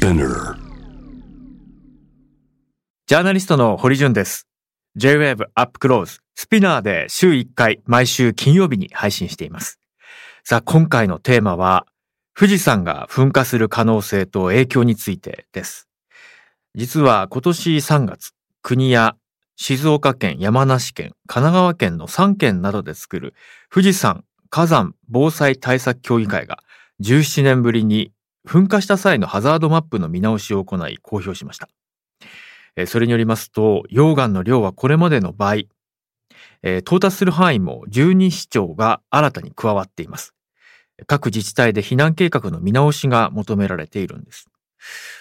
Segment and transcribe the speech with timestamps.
[0.00, 0.54] Spinner
[3.08, 4.46] ジャーナリストの堀潤です。
[4.94, 9.80] J-Wave Up Close スピナーで週1回毎週金曜日に配信しています。
[10.44, 11.84] さあ、今回のテーマは
[12.38, 15.88] 富士山が噴火する可能性と影響についてです。
[16.76, 19.16] 実は今年3月、国や
[19.56, 23.34] 静岡県、山梨県、神奈川県の3県などで作る
[23.68, 26.62] 富士山火山防災対策協議会が
[27.00, 28.12] 17年ぶりに
[28.48, 31.68] 噴火した際のハザードマップの見直しを行い公表しました。
[32.86, 35.68] それによりますと、溶岩の量はこれまでの倍、
[36.62, 40.34] 到達する範囲も12市町が新たに加わっています。
[41.06, 44.46] 各自治体で避難計画の見直しが求められているんです。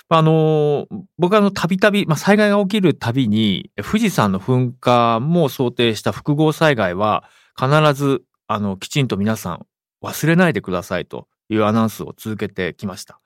[0.09, 7.25] あの僕はあの、たびたび、まあ、災害が起きるたびに、富士山の噴火も想定した複合災害は、
[7.59, 9.65] 必ず、あの、きちんと皆さん
[10.01, 13.19] 忘れないでくださいというアナウンスを続けてきました。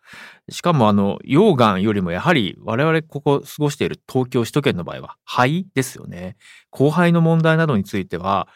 [0.49, 6.35] しかもあの、溶岩よりもやはり我々ここ過ごしている東京首都圏の場合は肺ですよね。
[6.69, 8.47] 後輩の問題などについては、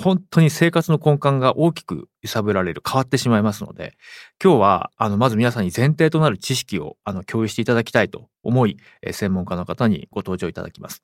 [0.00, 3.96] 本当に生活の根幹が大きく揺さぶられる、変わってしまいますので、
[4.42, 8.76] 今日は、あの、まず皆さんに前提となる知識を、あの、共有していただきたいと思い、
[9.10, 11.02] 専門家の方にご登場いただきます。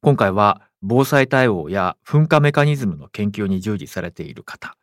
[0.00, 4.74] 今回は、防災対応や噴火メカニズムの研究に従事されている方、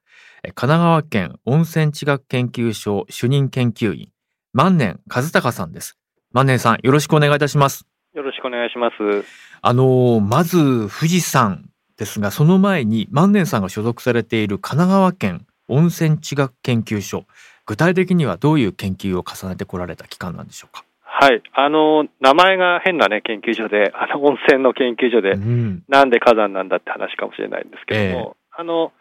[0.43, 4.09] 神奈川県温泉地学研究所主任研究員、
[4.53, 5.99] 万年和孝さんです。
[6.31, 7.85] 万年さん、よろしくお願いいたします。
[8.15, 9.23] よろしくお願いします。
[9.61, 10.57] あのーまず
[10.89, 17.25] 富士山ですが、その前に万年さんが所属されている神奈川県温泉地学研究所、
[17.67, 20.83] 具体的にはどういう研究を重ねてこられた機関なんでしょうか？
[21.03, 21.43] はい。
[21.53, 28.91] あの、名前が変なね、研究所で、あの、温泉の研究所で、うん、なんで火山なんだって話かもしれないんですけども、あの、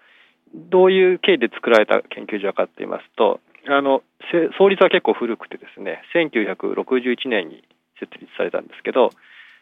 [0.55, 7.62] どういう経緯で作られた研究所かって言いますと、あの、せ創立は結構古くてですね、1961年に
[7.98, 9.11] 設立されたんですけど、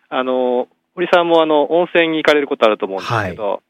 [0.08, 3.62] あの、堀さんもあの、温泉に行かれることあると思うんですけど、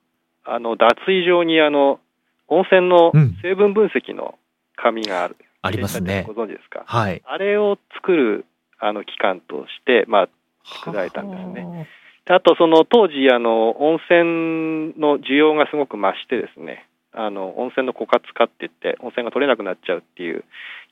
[0.44, 2.00] あの、脱衣場にあの、
[2.48, 4.38] 温泉のうん成分分析の
[4.76, 5.36] 紙がある。
[5.60, 6.32] ありますねご。
[6.32, 6.84] 存知ですか？
[6.86, 7.20] はい。
[7.26, 8.46] あれを作る
[8.78, 10.28] あの機関として、まあ、
[10.64, 11.88] 作られたんですね。
[12.24, 16.86] であと、その当時あの、温泉の需要がすごく増してですね、
[17.18, 20.44] あの温泉の枯渇化って言って、温泉が取れなくなっちゃうっていう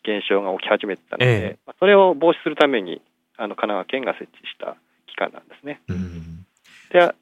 [0.03, 3.01] 現象が起き始めてたので、ええまあそれを防止するために、
[3.37, 4.77] あの神奈川県が設置した
[5.07, 5.81] 機関なんですね。
[5.89, 6.47] うん
[6.91, 7.15] で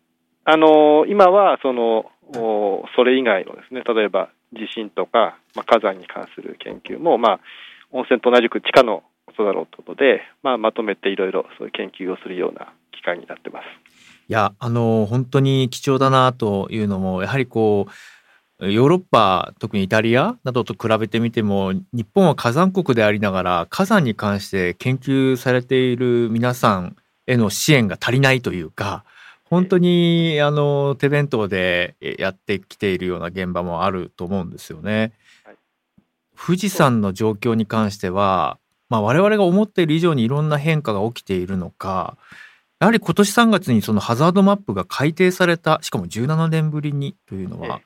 [0.46, 7.40] あの今はそのおそれ以外のですね例えば地震とか、まあ、火山に関する研究も、まあ、
[7.90, 13.64] 温泉と同じく地下のことだろうということで、まあ、まとめていろいろそういう研究をするような機関になってます。
[14.26, 17.92] いや、あの、本当に貴重だなというのも、やはりこう、
[18.70, 29.04] ヨーロッパ、特にイタリアなどと比べてみても、日本は火山国でありながら、火山に関して研究されている皆さんへの支援が足りないというか、
[29.44, 35.12] 本当に、あの、手弁当でやってきているような現場もあると思うんですよね
[35.44, 35.56] はい。
[36.36, 38.58] 富士山の状況に関しては、
[38.88, 42.16] まあ、我々が思っている以上にいろんな変化が起きているのか、
[42.80, 47.80] やはり今年3月にそのハザードマップが改定された、しかも17年ぶりにというのは、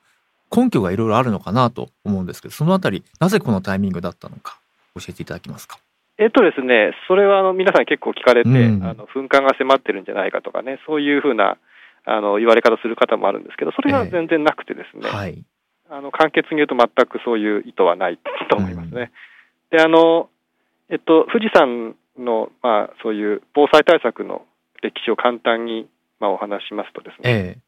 [0.54, 4.58] 根拠がいろいろあるのかなと思うんですけど、そのあたり、なぜこのタイミングだったのか、
[4.94, 5.78] 教えていただけますか？
[6.18, 11.58] えっとですね、それはあの皆さん結構聞かれて、うんあの噴火が迫ってるんじゃないかとかね、そういうふうな
[12.04, 15.44] あの言われ方する方もあるんですけど、それが全然なくてですね、はい。
[15.90, 18.18] あの簡潔に言うと全くそういう意図はない
[18.50, 19.10] と思いますね。
[19.70, 20.28] で、あの、
[20.90, 24.44] えっと、富士山の、まあ、そういう防災対策の
[24.82, 25.88] 歴史を簡単に、
[26.20, 27.58] まあ、お話ししますとですね、ええ。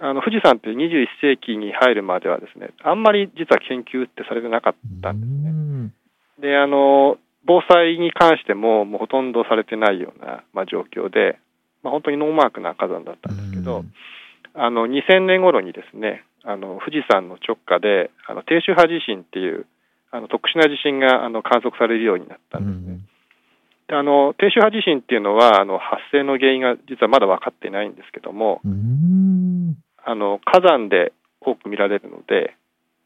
[0.00, 5.50] あの富士山って21世紀に入るまではですね、あんまり実は研究ってされてなかったんですね。
[5.50, 5.92] うん
[6.40, 11.38] で、あの、防災に関しても、もうほとんどされてないような、まあ、状況で、
[11.82, 13.84] まあ、本当にノーマークな火山だったんですけど、
[14.54, 19.66] あの2000年頃にですねあの富士山の直下であの低周波地震っていう
[20.10, 23.00] あの特殊な地震があの観測されるようになったうんですね。
[23.88, 29.76] あの低周波地震っていうのはあの発生の原因が実はまだ分かっていないんですけどもうん。
[30.04, 32.56] あの火山で多く見られるので、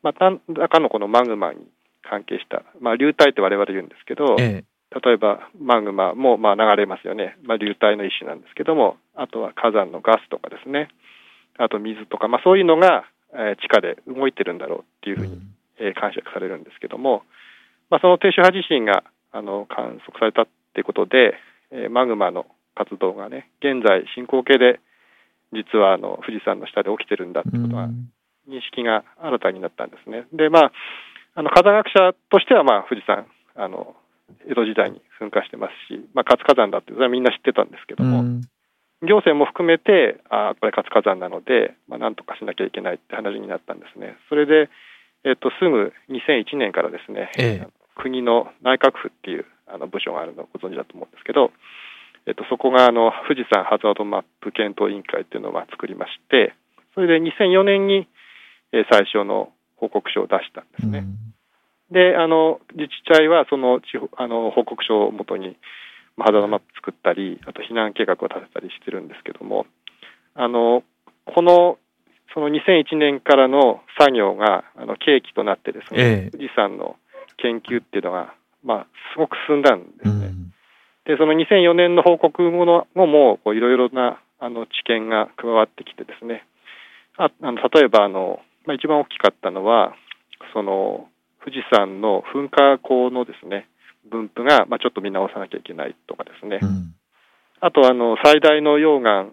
[0.02, 1.60] まあ、何らかのこのマグマに
[2.08, 4.64] 関係した、まあ、流体って我々言うんですけど、ええ。
[5.04, 10.88] 例えばマグマもまあ流れますよね、まあ、流体の一種なんですけども、あとは火山のガスとかですね、
[11.58, 15.42] あと水とか、まあ、そういうのが、えー地下で動いてるんだろうっていうふうに、
[15.78, 17.22] えー解釈されるんですけども、
[17.90, 19.02] まあ、その低周波地震が
[19.32, 20.46] あの観測されたっ
[20.76, 21.32] ていうことで、
[21.72, 22.44] えーマグマの
[22.76, 24.80] 活動がね、現在進行形で
[25.52, 27.88] 実はあの富士山の下で起きてるんだってことが
[28.46, 30.26] 認識が新たになったんですね。
[30.32, 30.72] で、まあ、
[31.34, 33.26] あの火山学者としては、まあ、富士山
[33.56, 33.96] あの
[34.50, 38.42] 江戸時代に噴火してますし、まあ、活火山だってそれはみんな知ってたんですけども、うん
[39.02, 44.16] 行政も含めて、あーこれ活火山なので、まあ、なんとかしなきゃいけないって話になったんですね。
[44.30, 44.70] それで、
[45.22, 49.46] えっと、すぐ2001年からですね、ええ国の内閣府っていう
[49.76, 51.52] あの部署があるのをご存知だと思うんですけど、
[52.26, 56.54] えっと、そこがあの富士山ハザードマップ検討委員会っていうのをまあ作りまして、
[56.94, 58.08] それで2004年に
[58.72, 61.04] えー最初の報告書を出したんですね。
[61.90, 65.56] で、あの自治体はその地方あの報告書をもとに、
[66.16, 69.66] まあハザードマップ作ったり、あと避難計画を立てたりしてるんですけども、
[70.34, 70.82] あの
[71.26, 71.78] この
[72.34, 76.96] その2001年からの作業があの契機となってですね、ええ富士山の
[77.36, 78.34] 研究っていうのが、
[78.66, 80.26] まあ、すごく進んだんですね。
[80.26, 80.52] うん。
[81.06, 86.44] で、その2004年の報告後の後も、いろいろなあの知見が加わってきてですね、
[87.16, 89.94] ああの例えばあの、まあ、一番大きかったのは、
[90.52, 91.08] その
[91.44, 93.68] 富士山の噴火口のですね、
[94.10, 96.94] 分布が、まあ、ちょっと見直さなきゃいけないとかですね、うん。
[97.60, 99.30] あとあの最大の溶岩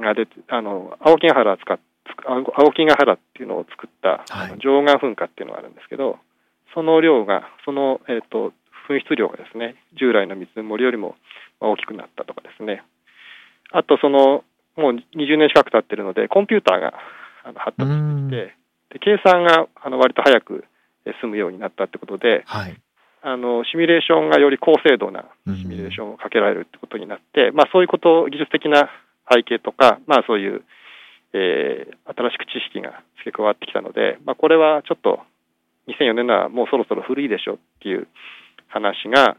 [0.00, 1.78] が出て、あの青木ヶ原使っ
[2.26, 4.46] 青青木ヶ原っていうのを作った、はい。
[4.46, 6.18] あの溶岩噴火っていうのがあるんですけど、
[6.74, 8.52] その量が、その、えー、と
[8.88, 11.16] 噴出量がですね、従来の水盛りよりも
[11.60, 12.82] まあ大きくなったとかですね、
[13.72, 14.44] あとその、
[14.76, 16.94] もう20年近く経ってるので、コンピューターが
[17.44, 18.54] あの発達うんして、
[18.90, 20.64] で計算があの割と早く
[21.08, 22.76] え済むようになったってことで、はい。
[23.20, 28.88] あのシミュレーションがより高精度なシミュレーションをかけられるってことになって、まあ、そういうこと、技術的な
[29.28, 30.62] 背景とか、まあ、そういう、
[31.32, 35.20] えー新しく知識が付け加わってきたので、まあ、これはちょっと
[35.88, 38.06] 2004年のはもうそろそろ古いでしょっていう
[38.68, 39.36] 話が、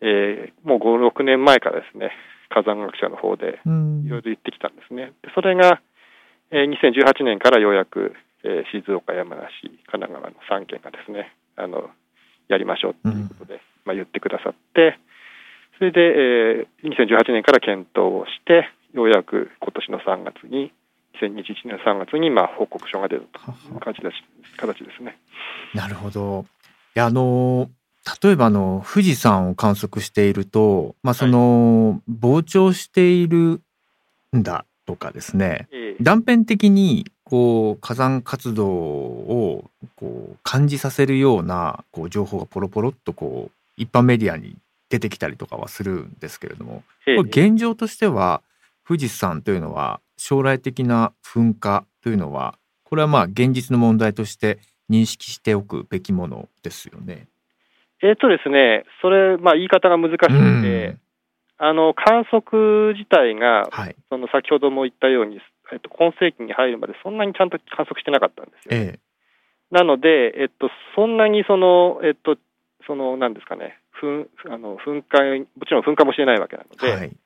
[0.00, 2.10] えーもう5、6年前からですね、
[2.48, 5.12] 火山学者の方でうんいろいろ言ってきたんですね。
[5.22, 5.80] でそれが、
[6.50, 8.14] えー2018年からようやく、
[8.44, 9.50] えー静岡、山梨、
[9.86, 11.90] 神奈川の3県がですね、あの
[12.48, 14.98] やりましょうということで、まあ、言ってくださって、
[15.78, 20.72] それで、えー2018年から検討をして、ようやく今年の3月に、
[21.14, 25.18] 2021年の3月にまあ報告書が出るという形です形ですね。
[25.74, 26.46] なるほど。
[26.96, 27.70] いや、あの、
[28.22, 33.60] 例えばあの、富士山を観測していると、まあ、その、膨張している
[34.36, 44.56] んだとかですね、えー断片的に、こう、火山活動を、こう、感じさせるような、こう、情報がポロポロっと、こう、一般メディアに
[44.88, 48.40] 出てきたりとかはするんですけれども、えーこれ現状としては
[48.86, 54.58] 富士山というのは将来的な噴火というのはこれはまあ現実の問題として
[54.90, 57.28] 認識しておくべきものですよね。
[58.02, 60.36] えーとですね、それ、まあ、言い方が難しくて、う
[60.92, 61.00] ん
[61.62, 63.96] あの観測自体がはい。
[64.08, 65.40] その先ほども言ったように、
[65.70, 68.70] えっと、今世紀に入るまでそんなにちゃんと観測してなかったんですよ。
[68.72, 68.98] え
[69.70, 72.36] なので、えっと、そんなにその、えっと、
[72.86, 77.16] その、なんですかね、噴あの噴火、もちろん噴火もしてないわけなので、えはい。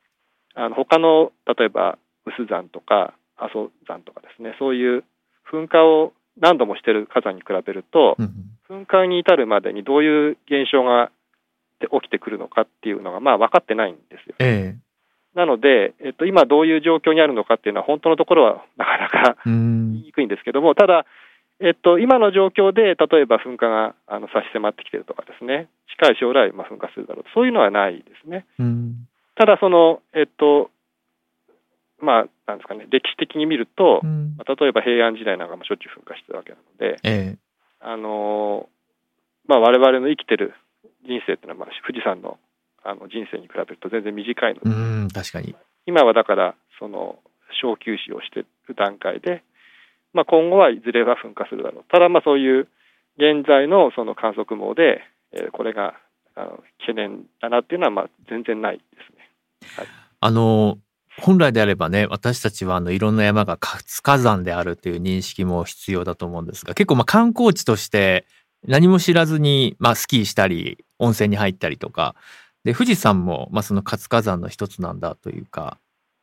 [0.55, 5.03] あの他の、例えば、臼山とか阿蘇山とかですね、そういう
[5.51, 8.31] 噴火を何度もしてる火山に比べると、うん
[8.67, 11.11] 噴火に至るまでにどういう現象が
[11.79, 14.35] 起きてくるのかっていうのが、まあ、分かってないんですよ。
[14.39, 14.75] え
[15.35, 21.05] なので、えっと、今どういう状況にあるのかっていうのは、本当のところはなかなか言いにくいんですけども、ただ、
[21.59, 25.69] えっと、今の状況で、例えば噴火があの差し迫ってきてるとかですね、
[25.99, 28.45] 近い将来、まあ、噴火するだろうと、そういうのはないですね。
[28.57, 30.71] うんただ、その、えっと、
[31.99, 37.37] まあ、なんですかね、歴史的に見るとう、んまあ例えば平安時代なんかもしょっちゅう噴火してるわけなので、ええ
[37.79, 38.69] あの
[39.47, 40.53] まあ、我々の生きてる
[41.07, 42.37] 人生っていうのは、まあ、富士山の
[42.83, 45.55] あの人生に比べると全然短いので、うん確かに。
[45.87, 47.17] 今はだから、その
[47.61, 49.43] 小休止をしている段階で、
[50.13, 51.83] まあ、今後はいずれは噴火するだろう。
[51.89, 52.67] ただ、まあそういう
[53.17, 55.01] 現在のその観測網で、
[55.33, 55.95] えーこれが
[56.35, 59.14] あの懸念だなっていうのは、まあ全然ないです
[59.83, 59.87] ね。
[60.19, 60.77] あの
[61.21, 68.25] 本来であればね私たちはあのいろんな山が活火山であるという認識も必要だと思うんですが結構まあ観光地として
[68.67, 72.15] 何も知らずに、まあ、スキーしたり温泉に入ったりとか
[72.63, 75.77] で富士山も、まあ、その活火山の一つなんだというか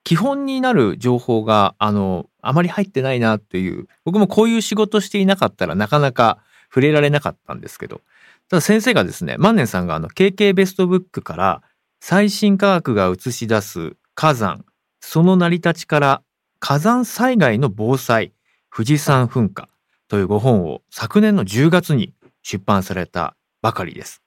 [0.05, 8.01] 基本になる情報があのあまり入ってないなという僕もこういう仕事していなかったらなかなか触れられなかったんですけど
[8.49, 11.63] ただ先生がですね万年さんがあの KK ベストブックから
[12.05, 14.65] 最新科学が映し出す火山
[14.99, 16.23] その成り立ちから
[16.59, 18.33] 火山災害の防災
[18.75, 19.69] 富士山噴火
[20.09, 24.21] というご本を昨年の10月に出版されたばかりです。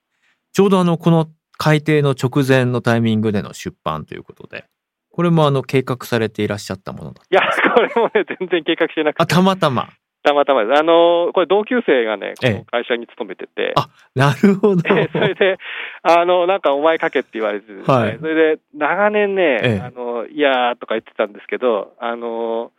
[0.53, 4.63] ちょうどあのこの改定の直前のタイミングでの出版ということで、
[5.09, 7.23] これもあの計画されていらっしゃったものだ。
[7.29, 7.41] いや、
[7.75, 9.89] これもね、全然計画してなくあ、て、たまたま。
[10.25, 10.79] たまたまです。
[10.79, 13.73] あの、これ同級生がね、この会社に勤めてて。
[13.75, 14.81] あ、なるほど。
[15.13, 15.57] それで、
[16.01, 22.71] あの、なんかお前書けって言われてですね、はい、それで長年ね、あの、いやーとか言ってたんですけど、あの、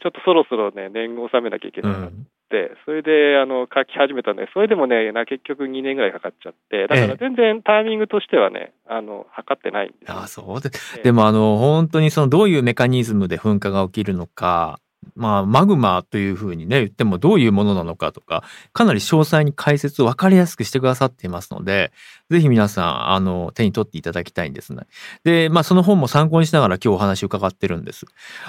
[0.00, 2.10] ちょっとそろそろね、年貢を納めなきゃいけないなっ
[2.50, 10.70] て、うん、それで、あの、書き始めたんで、それでもね、な結局2年ぐらいかかっちゃって、だから全然タイミングとしてはね、あの、測ってないんです、あ、そうで、
[11.02, 14.80] でもあの、本当にその、どういうメカニズムで噴火が起きるのか、
[15.14, 21.92] まあ、マグマというふうにね、言ってもどういうものなのかとか、かなり詳細に解説を分かりやすくしてくださっていますので、
[22.30, 24.82] ぜひ皆さん、あの、手に取っていただきたいんですね。
[25.24, 28.06] で、まあ、その本も参考にしながら今日お話を伺ってるんです。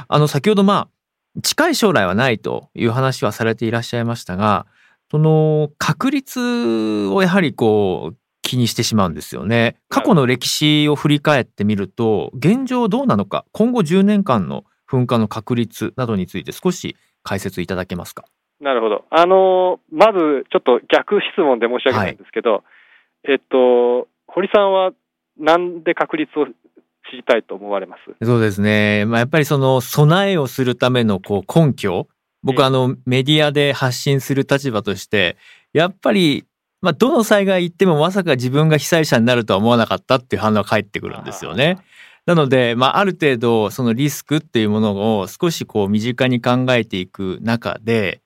[0.07, 0.87] あの、先ほどま
[1.35, 4.67] あ、近い将来はないという話はされていらっしゃいましたが、
[5.09, 9.77] その確率をやはりこう気にしてしまうんですよね。
[9.89, 18.25] 過去の歴史を振り返ってみると、現状どうなのか、今後10年間の噴火の確率などについて少し解説いただけますか？
[18.61, 19.05] なるほど。
[19.09, 24.91] あの、まずちょっと逆質問で申し訳ないんですけど、はい、えっと、堀さんは
[25.39, 28.25] なんで確率を知りたいと思われます？
[28.25, 29.05] そうですね。
[29.05, 32.07] まあ、やっぱりその備えをするためのこう根拠、
[32.43, 35.37] 僕あのメディアで発信する立場として、
[35.73, 36.45] やっぱり
[36.81, 41.77] まあ、どの災害行ってもまさか自分が被災者になるとは思わなかったっていう反応が返ってくるんですよね。
[42.25, 48.21] なので、まあ、ある程度、そのリスクっていうものを少しこう身近に考えていく中で、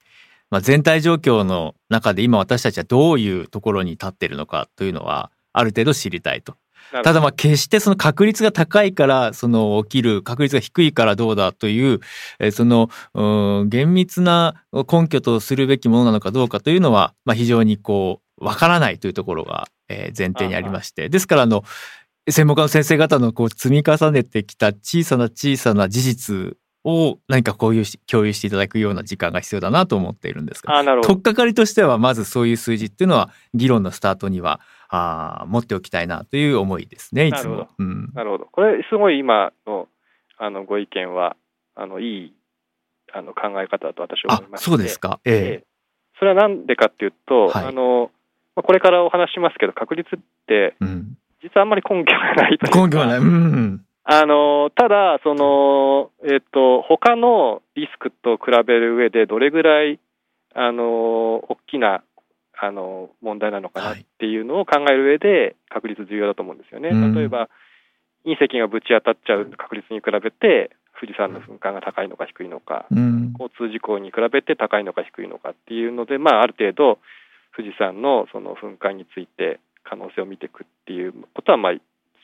[0.50, 6.56] まあ、全体状況の中で今私たちはどういうところに立っているのかというのは、ある程度知りたいと。
[7.04, 12.00] ただまあ決してその確率が高いからその起きる確率が低いからどうだという
[12.52, 12.90] その
[13.68, 21.66] 厳密な根拠とするべきものなのかどうかというのはまあ非常にこうわからないというところが前提にありましてですからあの
[22.30, 37.70] 専門家の先生方のこう積み重ねてきた小さな小さな事実を何かこういう共有していただくような時間が必要だなと思っているんですが、取っかかりとしてはまずそういう数字っていうのは議論のスタートにはあ持っておきたいなという思いですね、いつも。
[37.78, 38.46] うん、なるほど。
[38.46, 39.88] これすごい今の
[40.38, 41.36] あのご意見は
[41.76, 42.34] あのいい
[43.14, 45.20] あの考え方だと私は思いますそうですか。
[45.26, 45.68] ええ。
[46.20, 48.12] それはなんでかっていうと、はい、あの
[48.56, 52.84] これからお話しますけど確率って、うん実はあんまり根拠がないとい。
[52.84, 53.18] 根拠がない。
[53.20, 53.82] うん。
[54.04, 60.00] あの、ただ、その、えっ、と、他のリスクと比べる上でどれぐらい、
[60.56, 62.04] あの、大きな、
[62.60, 66.90] あの、問題なのかなっていうのを考える上で確率重要だと思うんですよね。
[66.90, 67.50] 例えば、
[68.26, 76.98] 隕石がぶち当たっちゃう確率に比べて、富士山の噴火が高いのか低いのか、うん、交通事故に比べて高いのか低いのかっていうので、まあ、ある程度、
[77.56, 81.74] 富士山のその噴火について可能性を見ていくっていうことはまあ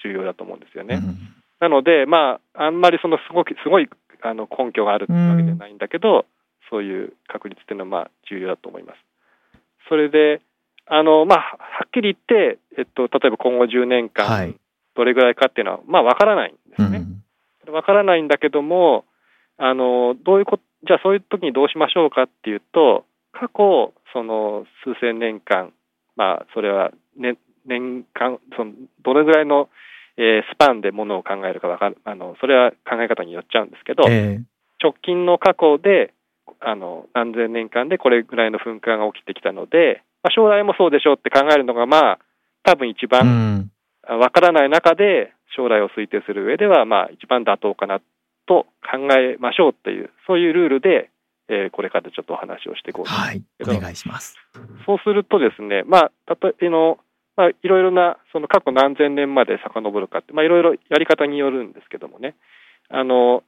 [0.04, 0.96] 重要だと思うんですよね。
[0.96, 1.18] うん、
[1.60, 3.90] なので、まあ、あんまりそのすごくすごい
[4.22, 6.24] あの根拠があるわけじゃないんだけど、うん、
[6.70, 8.98] そういう確率っていうのはまあ重要だと思います。
[9.90, 10.42] それで、
[10.88, 14.56] あのまあ、はっきり言って、えっと、例えば今後10年間、
[14.96, 17.06] どれぐらいかっていうのは、まあ、わからないんですね。
[17.68, 19.06] わ、うん、からないんだけども、
[19.58, 25.72] あのどういうこじゃあそういう時にどうしましょうかっていうと、過去、その数千年間、
[26.16, 29.70] まあ、それは、ね、年間、そのどれぐらいの、
[30.18, 34.44] えー、スパンでものを考えるかわかる、あの、それは考え方によっちゃうんですけど、えー、
[34.82, 36.14] 直近の過去で、
[36.60, 42.20] あの、何千年間でこれぐらいの噴火が起きてきたので、まあ、将来もそうでしょうって考えるのが、まあ、
[42.64, 43.70] 多分一番
[44.08, 48.00] わからない中で将来を推定する上では、まあ、一番妥当かな
[48.48, 51.10] と考えましょうっていう、そういうルールで、
[51.50, 54.38] えー、これからちょっとお話をしていこうと思いますはい、お願いします。
[54.86, 56.98] そうするとですね、まあ、例えの、
[57.36, 62.36] まあ、いろいろな、その過去何千年まで遡るかって、まあ、いろいろやり方によるんですけどもね、
[62.90, 63.44] あの、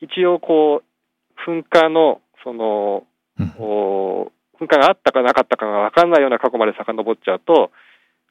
[0.00, 3.04] 一応こう、噴火の、その、
[3.38, 7.70] うん、噴火があったかなかったかが分かんないような過去まで遡っちゃうと、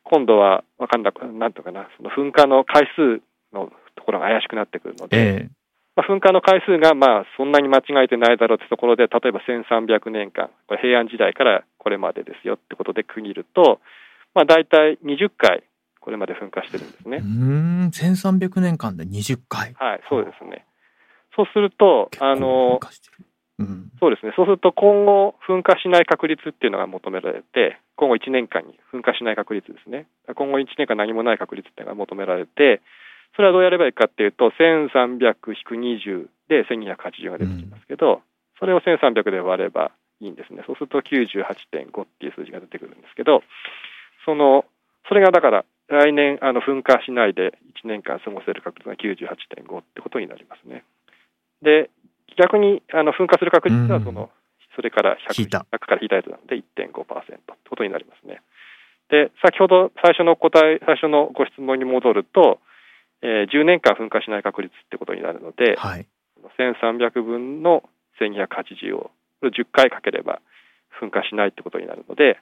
[0.03, 3.22] 今度は分かんなく、なんとかな、その噴火の回数
[3.53, 5.50] のところが怪しくなってくるので、えー、
[5.96, 13.79] まあ、噴火の回数がまあそんなに間違えてないだろうってところで、例えば1300年間、これ平安時代からこれまでですよってことで区切ると、
[14.34, 15.64] まあ、大体20回、
[16.00, 17.18] これまで噴火してるんですね。
[17.18, 19.74] うん、1300年間で20回。
[19.74, 20.66] はい、そうですね。
[21.36, 22.80] そうすると、あの、
[23.60, 24.34] うん、そうですね。
[24.36, 30.08] そうすると今後噴火しない確率っていうのが求められて、今後1年間に噴火しない確率ですね。
[30.34, 32.82] 今後1年間何もない確率っていうのが求められて、
[33.36, 38.22] それはどうやればいいかっていうと、1300-20で1280が出てきますけど、
[38.60, 40.64] それを1300で割ればいいんですね。
[40.66, 43.44] そうすると98.5っていう数字が出てくるんですけど、
[44.26, 44.66] その、
[45.08, 50.84] それがだから、来年、あの、噴火しないで1年間過ごせる確率が98.5ってことになりますね。
[51.62, 51.90] で、
[52.38, 54.30] 逆に、あの、噴火する確率はその、
[54.76, 58.42] それから引い 100, た100から引いたやつなので1.5%ってことになりますね。
[59.10, 62.60] で、先ほど最初の答え、最初のご質問に戻ると、
[63.22, 66.08] えー10年間噴火しない確率ってことになるので、はい。
[66.58, 67.84] 1300分の
[68.22, 69.12] 1280を
[69.42, 70.40] これ10回かければ
[71.02, 72.40] 噴火しないってことになるので、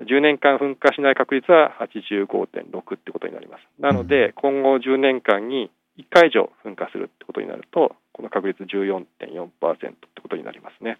[0.00, 3.62] 10年間噴火しない確率は85.6ってことになります。
[3.80, 10.98] なので、今後10年間に1回以上噴火するってことになると、この確率14.4%ってことになりますね。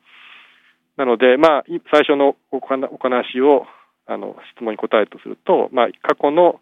[0.97, 3.67] なので、まあ、い最初のお話お話を
[4.07, 6.61] あの質問に答えるとすると、まあ、過去の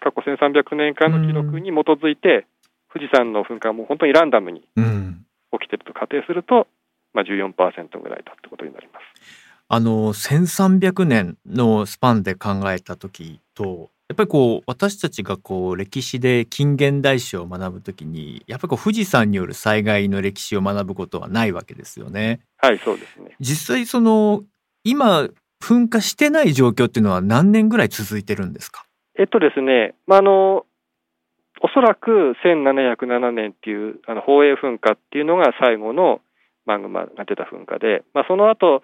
[0.00, 2.46] 過去1300年間の記録に基づいて、
[2.92, 5.24] 富士山の噴火はもう本当にランダムにうん。
[5.52, 6.66] 起きてると仮定すると、
[7.14, 9.47] まあ、14%ぐらいだってことになります。
[9.68, 22.40] あの、1300年のスパンで考えた時と、やっぱりこう、私たちがこう、歴史で近現代史を学ぶときに、やっぱりこう、富士山による災害の歴史を学ぶことはないわけですよね。
[22.56, 23.36] はい、そうですね。
[23.40, 24.42] 実際その、
[24.84, 25.28] 今、
[25.62, 28.84] 噴火してない状況っていうのは何年ぐらい続いてるんですか？
[29.18, 30.64] えっとですね、まあ、あの
[31.60, 36.20] おそらく1707年っていうあの宝永噴火っていうのが最後の
[36.64, 38.82] マグマが出た噴火で、まあ、その後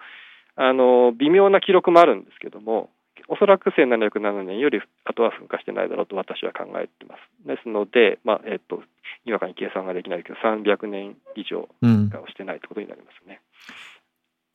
[0.55, 2.89] あの微妙な記録もあるんですけども、
[3.27, 7.47] おそらく1707年より後は噴火してないだろうと私は考えてます。
[7.47, 8.83] ですので、まあえっと、
[9.25, 12.09] 今かに計算ができないけど、300年以上うん噴。
[12.11, 13.41] 火をしてないってことになりますね。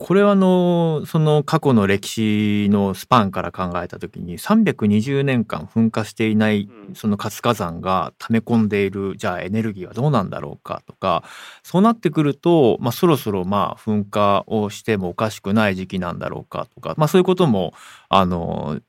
[0.03, 6.95] これはあの、その過去の歴史のスパンから考えたときに、320年間噴火していないうん。
[6.95, 11.23] その活火山が溜め込んでいる、じゃあエネルギーはどうなんだろうかとか、
[11.63, 17.75] そうなってくると、まあそろそろまあ噴火をしてもおかしくない時期なんだろうかとか、まあそういうことも、
[18.09, 18.81] あの、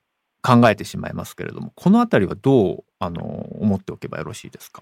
[0.42, 3.22] 考えてしまいますけれども、このあたりはどう、あの、
[3.60, 4.82] 思っておけばよろしいですか？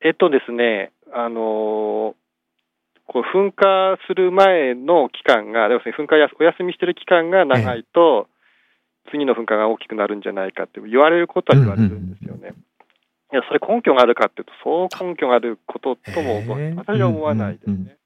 [0.00, 2.14] えっとですね、あの
[3.08, 8.28] こう噴火する前の期間が、要するに噴火やお休みしてる期間が長いと、
[9.10, 12.52] 次の噴火が大きくなるんじゃないかって言われることは言われるんですよね。
[13.32, 16.42] いや、それ根拠があるかっていうと、そう根拠があることとも
[16.76, 17.96] 私は思わないですね。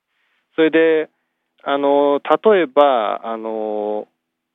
[0.55, 1.11] それで、
[1.65, 4.07] あの例えば、あの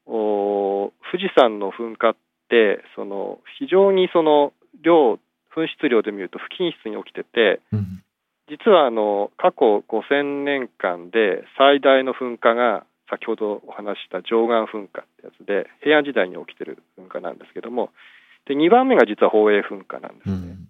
[0.06, 2.16] お富士山の噴火っ
[2.50, 5.20] て、その非常にその量、
[5.56, 8.04] 噴出量で見ると不均質に起きてて、うん。
[8.50, 17.92] 実はあの過去5000年間で最大の噴火が先ほどお話しした貞観噴火ってやつで平安時代に起きてる噴火なんですけども
[18.48, 20.68] で2番目が実は宝永噴火なんですね、うん。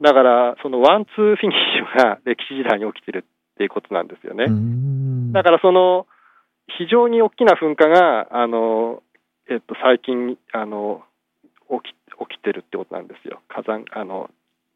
[0.00, 5.32] だからそのワンツーフィニッシュが 歴史時代に起きてるっていうことなんですよね、うん。
[5.32, 6.06] だからその
[6.78, 9.02] 非常に大きな噴火があの、
[9.48, 11.02] えっと、最近あの
[11.82, 11.94] 起き
[12.28, 13.40] 起きてるってことなんですよ。
[13.48, 14.30] 火山あの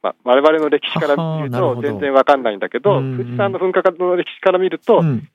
[0.04, 5.28] まあ、我々の歴史から見ると全然わかんないんだけど、うん富士山の噴火の歴史から見ると、うん。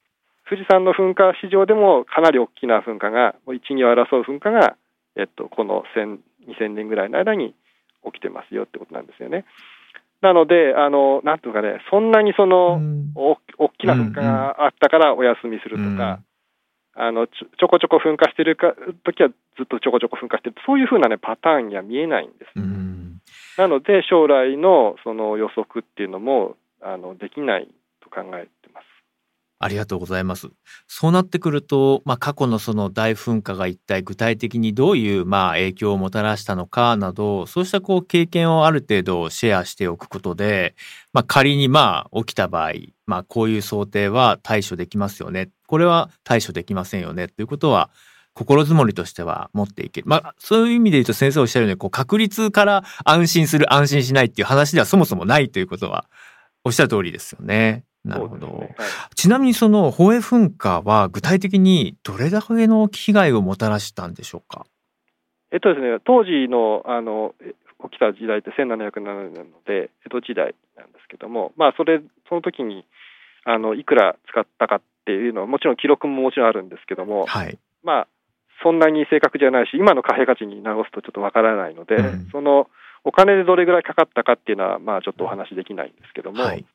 [0.50, 4.76] 富士山の噴火史上でもかなり大きな噴火が、1、2を争う噴火が、
[5.16, 6.18] えっと、この1000
[6.50, 7.54] 2000年ぐらいの間に
[8.06, 9.46] 起きてますよってことなんですよね。
[10.22, 13.12] なので、あのなんていうかね、そんなにその、うん。
[13.16, 16.20] お大きな噴火があったからお休みするとか、
[16.96, 18.74] あのちょちょこちょこ噴火してるか
[19.06, 22.52] 時はずっとちょこちょこ噴火してる、そういうふうな、ね、パターンには見えないんです。
[22.56, 22.99] うん
[23.60, 27.68] なので、将来のその予測っていうのもあのできない
[28.02, 28.86] と考えてます。
[29.60, 30.48] ありがとうございます。
[30.88, 40.76] そうなってくると、まあ、過去のその大噴火が一体具体的にどういうまあ影響をもたらしたのかなど、そうしたこう経験をある程度シェアしておくことで、
[41.12, 42.72] まあ、仮にまあ起きた場合、
[43.08, 45.50] まあ、こういう想定は対処できますよね。
[45.68, 47.28] これは対処できませんよね。
[47.28, 47.90] ということは、
[48.40, 50.08] 心づもりとしては持っていける。
[50.08, 56.06] まあ、そういう意味で言うと先生おっしゃるように、こう確率から安心する、安心しないっていう話ではそもそもないということは、
[56.64, 57.84] おっしゃる通りですよね。
[58.06, 58.48] なるほど。
[58.48, 64.66] ねはいちなみにその宝永噴火は具体的にどれだけの被害をもたらしたんでしょうか？
[65.52, 72.86] えっとですね、当時のあのえ起きた時代って1707年なので、江戸時代なんですけども、まあ、それ、その時に
[73.46, 77.58] あのいくら使ったかっていうのは、もちろん記録ももちろんあるんですけども、はい。
[77.84, 78.08] まあ、
[78.64, 82.68] そんなに正確じゃないし、今の貨幣価値に直すとちょっとわからないので、うんその
[83.06, 86.66] お金でどれぐらいかかったかっていうのは、まあ、ちょっとお話できないんですけども、はい。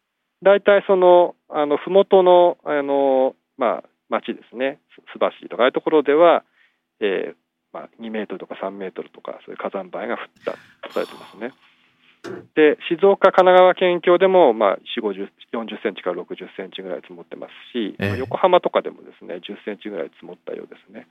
[0.42, 4.80] 大体その、あの、ふもとの、あの、まあ、町ですね、
[5.12, 6.44] す須橋とかああいうところでは、
[7.00, 7.34] えー
[7.72, 10.52] まあ、2メートルとか3メートルとか、そういう火山灰が降った
[10.88, 11.52] とされてますね。
[12.54, 21.06] で、静岡、神奈川県境でも、まあ、4、50、40センチから60センチぐらい積もってますし、ええまあ横浜とかでもですね、10センチぐらい積もったようですね。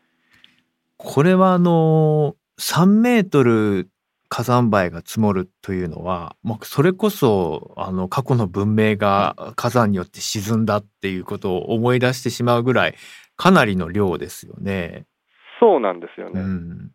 [1.04, 3.90] これはあの、3メートル
[4.30, 12.96] 火山灰が積もるというのは、まあ、それこそ、あの、過去の文明が火山によって沈んだっていうことを思い出してしまうぐらい、
[13.36, 15.06] かなりの量ですよね。
[15.60, 16.40] そうなんですよね。
[16.40, 16.92] うん。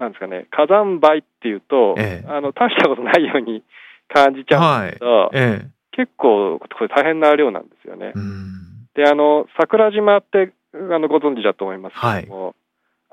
[0.00, 3.62] なんですかね、火山灰っていうと、ええあの大したことないように
[4.08, 5.04] 感じちゃうんはいですけ。
[5.04, 5.70] ど、ええ。
[5.92, 8.12] 結構これ大変な量なんですよね。
[8.14, 8.88] うん。
[8.94, 12.54] で、あの桜島ってあのご存知だと思いますけども、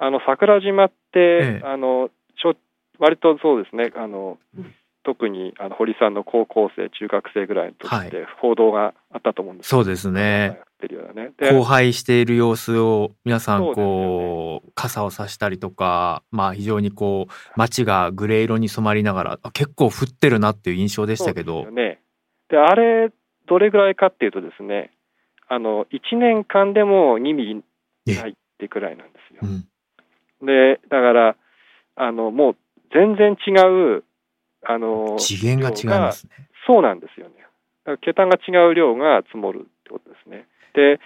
[0.04, 2.10] あの桜島って、ええあの
[2.42, 2.56] ちょ
[3.00, 4.38] 割とそうですね、あの
[5.04, 10.22] 特にあの堀さんの高校生、中学生ぐらいの時って報道があったと思うんですそうですね。
[10.22, 11.32] やってるようなね。
[11.38, 22.02] で荒廃している様子を皆さんこう傘を差したりとかまあ非常にこう街がグレー色に染まりながらあ結構降ってるなっていう印象でしたけどね。
[22.52, 23.12] で、あれ、
[23.48, 24.92] どれぐらいかっていうとですね、
[25.48, 27.64] あの、1年間でも2ミリ
[28.16, 29.46] ないってくらいなんですよう。
[29.46, 29.66] ん
[30.42, 31.36] で、だから、
[31.96, 32.56] あの、もう
[32.94, 33.52] 全然違
[33.98, 34.04] う、
[34.66, 36.50] あの、次元が違いますね。
[36.68, 37.36] そうなんですよね。
[37.38, 40.48] だから桁が違う量が積もるってことですね。
[40.74, 41.00] で、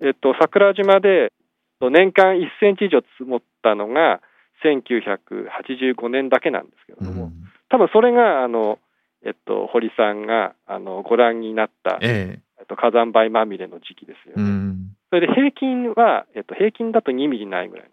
[0.00, 1.32] えっと、桜島で
[1.80, 4.20] 年間1センチ以上積もったのが
[4.64, 7.32] 1985年だけなんですけれども、うん
[7.70, 8.80] 多分それが、あの、
[9.24, 14.40] えっと、堀さんがあのご覧になった、ええっと、火山灰まみれの時期ですよえ。
[14.40, 14.50] うね。
[14.50, 14.76] ん。
[15.10, 17.90] それで平均は、えっと、平均だと2ミリないぐらい。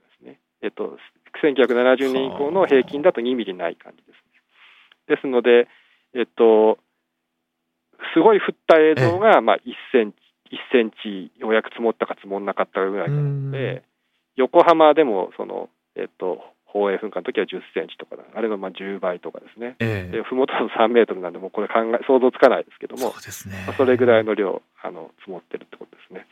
[0.62, 0.98] えっと、
[1.44, 4.16] 1970年以降の平均だと2ミリない感じです
[5.10, 5.16] ね。
[5.16, 5.68] ですので、
[6.14, 6.80] えっと、
[8.14, 10.18] すごい降った映像が、まあ、1センチ、
[10.52, 13.84] 1センチようやく積もったか積もんなかったかぐらいなので、
[14.36, 19.76] 横浜でも、その、えっと、宝永噴火の時は10センチとかだ、あれのまあ10倍とかですね。
[19.80, 23.76] ええで、ふもとだと3メートルなんで、もうこれ考え、想像つかないですけどもそう、ですねまあ。
[23.76, 26.28] それぐらいの量、あの、積もってるってことですね。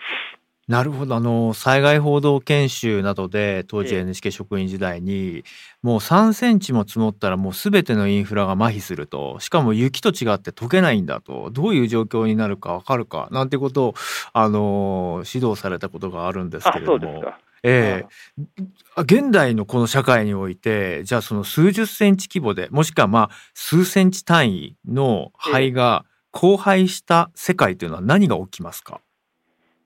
[0.68, 1.16] なるほど。
[1.16, 4.02] あの、災害報道研修などで、当時ええ。
[4.02, 5.44] NHK 職員時代に、
[5.84, 13.94] もう3センチも積もったらもうすべてのインフラが麻痺すると、しかも雪と違って溶けないんだと、どういう状況になるかわかるか、なんてことを、
[14.34, 17.24] あの、指導されたことがあるんですあけ、れども。
[17.68, 18.06] え
[18.98, 29.02] 現代のこの社会において、じゃあその数十センチ規模で、もしくはまあ数センチ単位の灰が荒廃した世界というのは何が起きますか？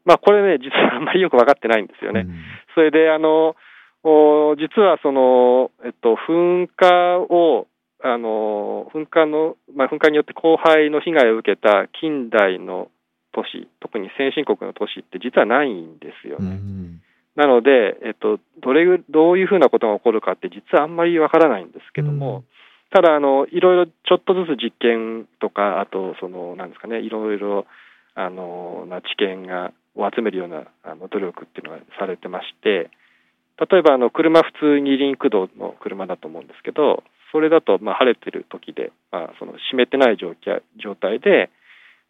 [0.09, 2.21] まあ、これね、実はあんまりよく分かってないんですよね。
[2.21, 2.35] うん
[2.75, 3.55] それで、あの、
[4.03, 7.67] お実はその、えっと、噴火を、
[8.01, 12.89] あの、噴火の、まあ、噴火によって荒廃の被害を受けた近代の
[13.33, 16.51] 都市、特に先進国の都市って実はないんですようね。
[16.51, 17.01] ん
[17.35, 22.43] なので、えっと、どれぐ、どういうふうなことが起こるかって実はあんまりわからないんですけども、
[22.91, 27.65] ただ、あの、いろいろちょっとずつ実験とか、あと、その、なんですかね、いろいろ、
[28.15, 32.89] あの、な知見が、を集めるようなあの努力っていうのがされてまして、
[33.59, 41.49] 例えば、あの、車普通二輪駆動の車だと思うんですけど、それだと、まあ、晴れてる時で、まあ、その、湿ってない状況状態で、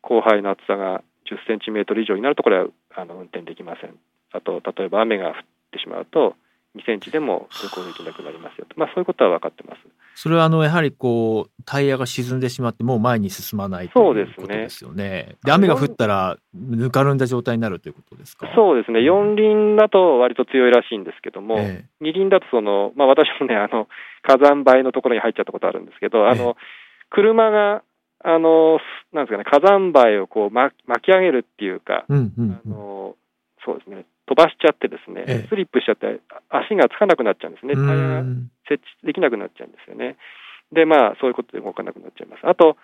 [0.05, 3.97] 広範囲の厚さが10センチメートル以上になると、これは、あの、運転できません。
[4.31, 5.33] あと、例えば雨が降っ
[5.71, 6.35] てしまうと、
[6.77, 8.79] 2センチでも通行できなくなりますよと。
[8.79, 9.81] まあ、そういうことは分かってます。
[10.15, 15.35] それはあのやはりこうタイヤが沈んでしまってもう前に進まないとそうですねいうことですよね。
[15.43, 18.51] で雨が降ったらぬかるんだ状態になるということですか？
[18.55, 23.87] そうですね、四輪だと割と強いらしいんですけども、え二輪だとその、まあ、私もね、あの
[24.21, 26.57] 火山灰のところに入っちゃったことあるんですけど、あえの
[27.09, 27.83] 車が
[28.21, 28.79] あの
[29.13, 33.15] なんですかね、火山灰をこう巻巻き上げるっていうか、えうんうんあの
[33.63, 37.87] そうですね、飛ばしちゃってですね、ええスリップしちゃって、あ足がつかなくなっちゃうんですね、うん。
[37.87, 40.15] タイヤがうん設置できなくなっちゃうんですよね。
[40.71, 42.45] で、まあ、そういうことで動かなくなっちゃいます。
[42.45, 42.77] あと、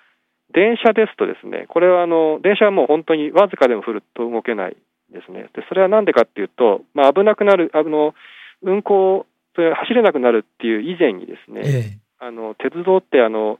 [0.49, 4.77] 電車ですとですね、これはあの、電車はもう本当にわずかでも降ると動けない
[5.13, 5.49] ですね。
[5.53, 8.15] で、それはなんでかっていうと、まあ、危なくなる、あの、
[8.63, 13.59] 運行、それ走れなくなるっていう以前にですね、ええあの、鉄道ってあの、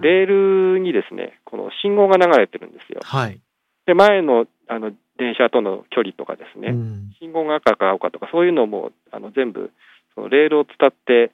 [0.00, 0.26] レー
[0.74, 3.00] ルにですね、この信号が流れてるんですよ。
[3.02, 3.40] はい。
[3.86, 9.70] で、前の、あの、電車との距離とかですね、うん信号が赤か青かとか、そういうのもあの全部、
[10.14, 11.30] そのレールを伝って、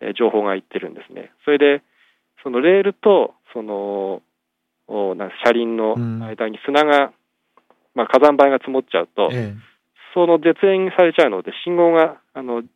[0.00, 1.32] えー情報がいってるんですね。
[1.44, 1.82] それで、
[2.42, 4.22] そのレールと、その、
[4.86, 7.12] おな車輪の間に砂が、
[7.94, 9.70] まあ、火山灰が積もっちゃうと、ええ
[10.12, 12.68] その絶縁されちゃうので、信号が、あの、伝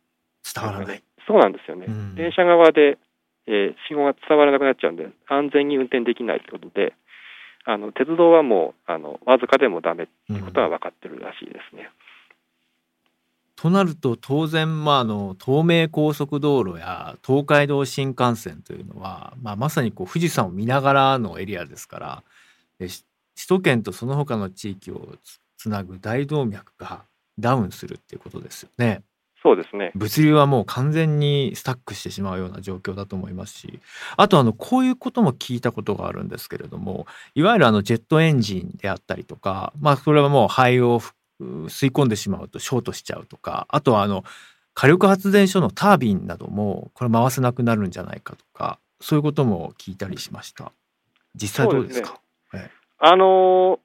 [0.65, 1.03] わらない。
[1.27, 1.85] そうなんですよね。
[1.87, 2.97] うん電車側で、
[3.47, 6.93] えー信号が伝わらなくなっちゃうんで、安全に運転できないということで、
[7.65, 11.89] あの鉄道はもうあのわずかでもダメってことは分かってるらしいですね。
[13.55, 22.23] となると当然、まあ、あの東名高速道路や東海道新幹線というのは、まあ、まさにこう富士山を見ながらのエリアですから
[22.79, 22.91] 首
[23.47, 25.15] 都圏とその他の地域を
[25.57, 27.03] つなぐ大動脈が
[27.39, 29.01] ダウンするっていうことですよね。
[29.45, 29.91] そうですね。
[29.93, 33.79] 物流はもう完全にスタックしてしまうような状況だと思いますし。
[34.17, 37.05] あとあのこういうことも聞いたことがあるんですけれども
[37.35, 44.23] いわゆるあのジェットエンジンであったりとかまあそれはもう灰をふ吸い込んでしまうとショートしちゃうとか、あとはあの、
[44.73, 50.71] 火力発電所のタービンなども、これ回せなくなるんじゃないかとか、そういうことも聞いたりしました。
[51.35, 52.21] 実際どうですか？
[52.99, 53.79] あの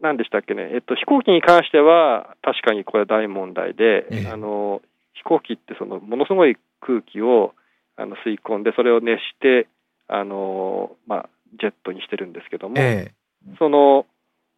[0.00, 4.80] 何でしたっけね、えっと、飛行機に関しては、確かにこれは大問題で、ええ、あの
[5.14, 7.54] 飛行機ってそのものすごい空気を
[7.96, 9.68] あの吸い込んで、それを熱して、
[10.08, 11.28] あのまあ、
[11.60, 13.12] ジェットにしてるんですけども、え、
[13.58, 14.06] その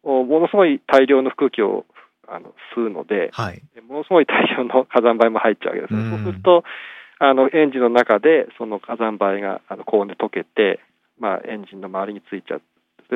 [0.03, 1.85] ものすごい大量の空気を
[2.27, 6.63] あの吸うので、はい、ものすごい大量の火山灰も入っちゃうわけです、ね、そうすると
[7.19, 10.79] あのエンジンの中でその火山灰があの高温で溶けて、
[11.19, 12.65] まあ、エンジンの周りについちゃって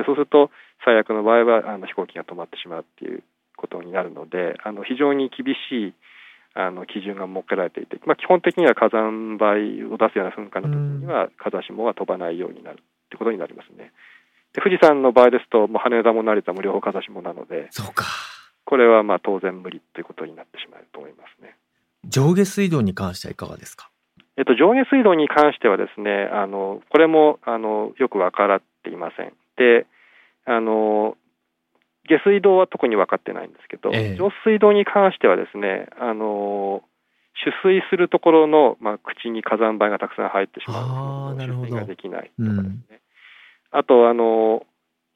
[0.06, 0.50] そうすると
[0.86, 3.24] 最悪の場合はあの飛行機が止まってしまうっていう
[3.58, 5.94] ことになるのであの非常に厳しい
[6.54, 13.92] あの基準が設けられていて、まあ、基本的には火山灰を出すような噴火の時には風下が飛ばないようになるってことになりますね。
[14.54, 18.06] で富士山の場合ですともう羽田も成田も両方風下なのでそうか
[18.66, 21.56] これはまあ当然無理ということになってしまうと思いますね。
[22.06, 23.90] 上下水道に関してはいかがですか？
[24.38, 29.34] えっと、上下水道に関してはですね、あのこれもあのよく分からっていません。
[29.58, 29.86] で、
[30.46, 31.16] あの
[32.08, 36.84] 下水道は特に分かってないんですけど、え上水道に関してはですね、あの
[37.44, 43.02] 取水するところの、まあ、口に火山灰がたくさん入ってしまう取水ができないとかですね。
[43.74, 44.66] うん、あとあの、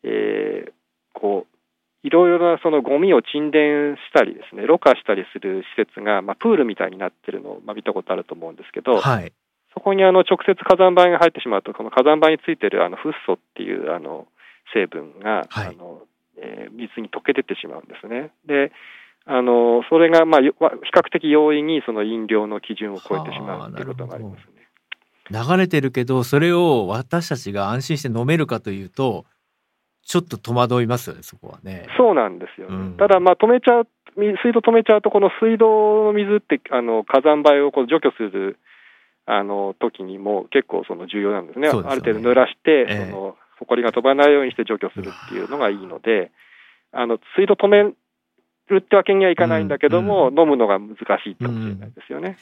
[0.04, 0.71] えー、
[1.13, 1.56] こう
[2.08, 9.34] いろいろなそのゴミを沈殿したりですね、ろ過したりする施設が、まあ、プールみたいになってるのを、まあ、見たことあると思うんですけど、はい、
[9.74, 14.28] そこにあの直接火山灰が入ってしまうと、この火山灰についてるあのフッ素っていうあの
[14.74, 16.02] 成分が、はい、あの
[16.38, 18.32] えー、水に溶け出てしまうんですね。
[18.45, 18.71] で
[19.28, 20.50] あのそれが、まあ、比
[20.93, 24.56] 較的容易にその飲料の基準を超えてしまうということがありますね。
[25.32, 29.26] 流れてるけどそれを私たちが安心して飲めるかというと
[30.06, 31.88] ちょっと戸惑いますよね、そこはね。
[31.98, 38.60] そうなんですよ、ねうん、ただ、まあ、止めちゃう、水道止めちゃうと、この水道の水ってあの火山灰をこう除去する
[39.26, 46.32] あの時にも結構その重要なんですね、すねある程度濡らして、えー、その埃が飛ばないようにして除去するっていうのがいいので、
[46.91, 47.96] あの水道止める
[48.78, 52.30] ってわけにはいかないんだけども、うんうん、飲むのが難しいかもしれないですよね。
[52.30, 52.36] うん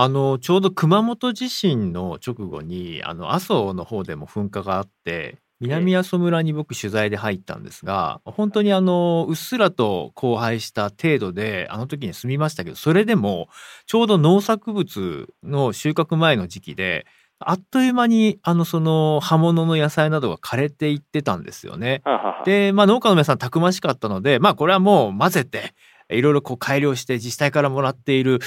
[0.00, 13.48] あのちょうど熊本地震の直後にあの阿蘇の方でも噴火があって南阿蘇村に僕取材で入ったんですが、本当にあの、うっすらと荒廃した程度で、あの時に住みましたけど、それでも、
[13.86, 17.06] ちょうど農作物の収穫前の時期で、
[17.40, 22.02] あっという間に、あの、その、葉物の野菜などが枯れていってたんですよね。
[22.44, 25.72] で、まあ農家の皆さんたくましかったので、まあこれはもう混ぜて、
[26.10, 28.40] いろいろこう改良して自治体からもらっている、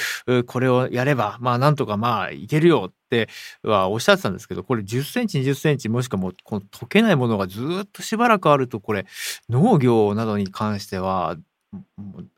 [0.47, 3.29] これをやれば、まあなんとかまあいけるよって
[3.63, 9.05] はおっしゃってたんですけど、これ10センチ、20センチ、もしくはもうこの溶けないものがずっとしばらくあると、これ
[9.49, 11.37] 農業などに関しては、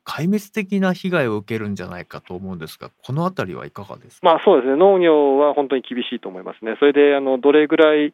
[0.06, 6.76] 壊滅的な被害を受けるんじゃないかと思うんですが、このあたりはいかがですか、まあ、そうですね、農業は本当に厳しいと思いますね。
[6.80, 8.14] それであのどれぐらい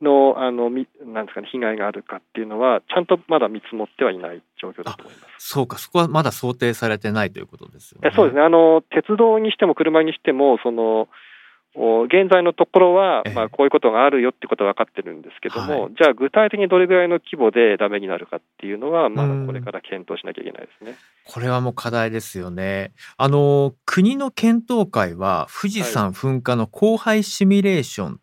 [0.00, 5.48] のあのなんですかね被害があるかっていうのはちゃんとまだ見積もってはいない状況だと思います。
[5.48, 8.10] そうか、そこはまだ想定されてないということですよね。
[8.14, 8.42] そうですね。
[8.42, 11.08] あの鉄道にしても車にしてもその
[11.74, 20.96] 現在のところは、まあ、こういうことがあるよってことは分かってるんですけども、はい、じゃあ具体的にどれぐらいの規模でダメになるかっていうのは、まだこれから検討しなきゃいけないですね。
[21.24, 22.92] これはもう課題ですよね。
[23.16, 28.20] あの、国の検討会は富士山噴火の荒廃シミュレーション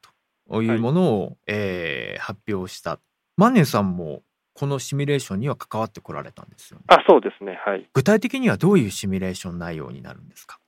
[0.51, 2.99] というものを、はい、えー、発表した。
[3.35, 4.21] 万年さんも
[4.53, 6.83] このシミュレーションには関わってこられたんですよね。
[6.87, 7.57] あ、そうですね。
[7.65, 7.89] はい。
[7.93, 10.59] 具体的にはどういうシミュレーション内容になるんですか？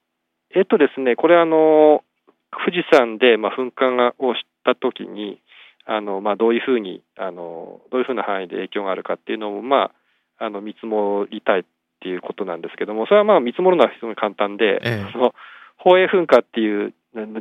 [0.55, 2.03] えっとですね、これあの、
[2.51, 5.41] 富士山で、まあ、噴火がをしたときに、
[5.85, 9.91] あのまあ、どういうふうにあの、どういうふうな範囲で影響があるかっていうのを、ま
[10.39, 11.63] あ、あの見積もりたいっ
[12.01, 15.33] ていうことなんですけども、それはまあ見積もるのは非常に簡単で、ええ、その
[15.77, 16.93] 宝永噴火っていう、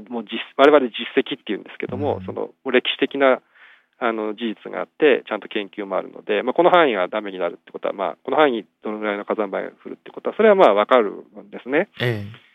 [0.09, 3.41] もう実我々実績っていうんですけども、うん、その歴史的な
[3.99, 11.89] あの事実があって、ちゃんと研究もあるので、まあ、この範囲がダメになるってことは、まあ、この範囲にどのぐらいの火山灰が降るってことは、それはまあ分かるんですね。
[12.01, 12.50] ええ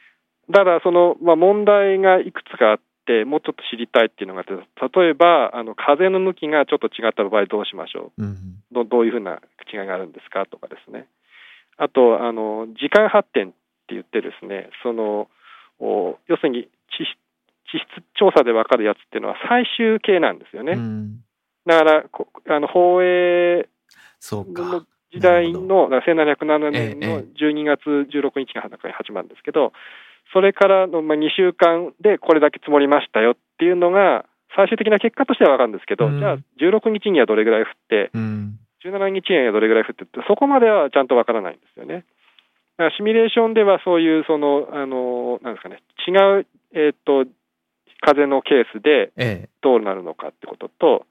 [0.53, 8.37] ただ、その、まあ、問題がいくつかあって、もうちょっと知りたいっていうのがあって、例えば、あの風の向きがちょっと違った場合どうしましょう、うん、
[8.71, 11.07] どどういうふうな違いがあるんですかとかですね。
[11.77, 13.55] あと、あの時間発展って
[13.89, 15.27] 言ってですね、その
[15.79, 17.05] お要するに地
[17.65, 20.73] 地質調査で分かるやつっていうのは最終形なんですよね。
[20.73, 21.23] うん、
[21.65, 23.67] だからこあの放映
[24.21, 29.73] の時代の1707年の12月16日が始まるんですけど、
[30.33, 42.05] それからの2週間でこれだけ積もりましたよっていうのが、最終的な結果としては分かるんですけど、うん、じゃあ16日にはどれぐらい降って、うん、17日にはどれぐらい降ってって、そこまではちゃんと分からないんですよね。
[42.77, 46.11] だからシミュレーションではそういうそのあのなんですかね違
[46.41, 47.25] うえっ、と
[48.01, 49.49] 風のケースでええ。
[49.61, 51.05] どうなるのかってことと、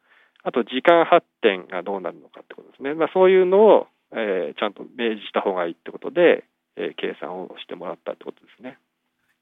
[0.45, 2.95] あと時間発展がどうなるのかってことですね。
[2.95, 6.45] まあそういうのを、えーちゃんと明示した方がいいってことで、
[6.77, 8.79] えー計算をしてもらったってことですね。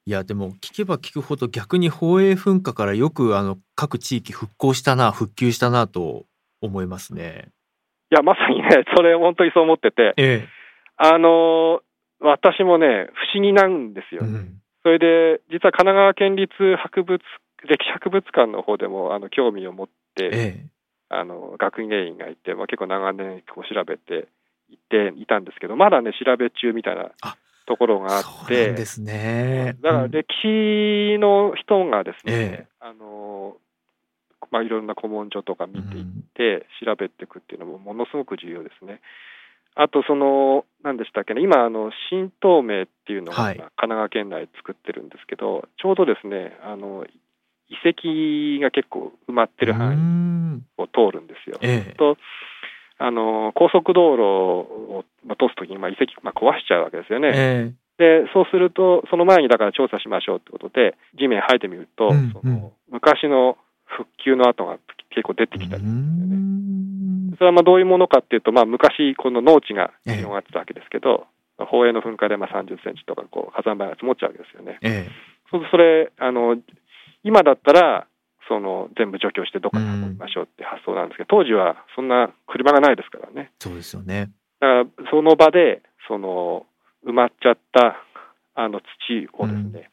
[0.05, 6.27] いや、でも聞けば聞くほど逆に宝永噴火からよくあの各地域復興したな、復旧したなと
[6.61, 7.51] 思いますね。
[8.11, 10.49] いや、まさにね、それ本当にそう思ってて、え
[10.97, 11.83] あのー
[12.25, 14.17] 私もね、不思議なんですえ。
[14.17, 14.23] よ。
[14.23, 14.61] うん。
[14.83, 17.19] それで、実は神奈川県立博物、
[17.65, 20.67] 歴史博物館の方でも、あの、興味を持って、ええ。
[21.09, 24.29] あの、学芸員がいて、まあ、結構長年こう調べて
[24.71, 29.77] いていたんですけど、まだね、調べ中みたいなあところがあって、ですね。
[29.83, 33.57] だからうん歴史の人がですね、ええあの、
[34.51, 39.01] まあ、いろんな古文書とか見ていっうんて、調べていくっていうのもものすごく重要ですね。
[39.75, 47.07] あと、その、何でしたっけね、今、あの、新東名っていうのが、はい神奈川県内で作ってるんですけど、ちょうどですね、あの、
[47.69, 51.59] 遺跡が結構埋まってる範囲うんを通るんですよ。
[51.63, 51.95] ええ。
[51.95, 52.19] と
[53.03, 57.31] あの高速道路をまあ通すときに、まあ、遺跡、まあ、壊しちゃうわけですよね。
[57.35, 64.79] えで、そうすると、その前にだから調査しましょうってことで、地面生えてみると、うんその昔の復旧の跡が
[65.11, 65.59] 結構出てえ。
[65.59, 71.27] きたり、うんそれはまあどういうものかっていうと、まあ、昔、この農地がええ広がってたわけですけど、
[71.59, 74.79] 宝永の噴火でまあ30センチとかこう火山灰が積もっちゃうわけですよね。
[74.83, 75.11] ええ。
[75.51, 76.57] そうするとそれあの、
[77.25, 78.07] 今だったら
[78.49, 83.53] その全部除去してどっかに運びましょうって発想なんですけど、当時はそんな車がないですからね。
[83.59, 84.31] そうですよね。
[84.61, 86.67] だからその場でその
[87.07, 87.97] 埋まっちゃった
[88.55, 89.91] あの土をですね、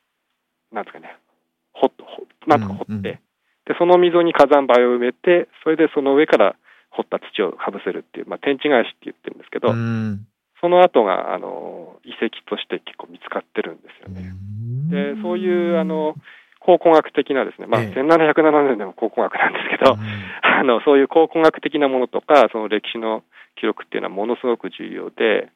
[0.71, 1.17] なんですかね、
[1.73, 3.19] ほっほなんとか掘って、うんうん
[3.69, 6.55] でその溝に火山灰を埋めて、それでその上から
[6.89, 10.25] 掘った土をかぶせるっていう、まあ、天地返しって言ってるんですけど、うん
[10.62, 14.33] その後があの遺跡として結構見つかってるんですよね。
[15.15, 16.15] でそういうあの
[16.60, 18.00] 考古学的なですね、まあ、ええ。
[18.00, 20.00] 1707年でも考古学なんですけど、うん。
[20.43, 23.24] あのそういう考古学的なものとか、その歴史の
[23.56, 25.50] 記録っていうのはものすごく重要で、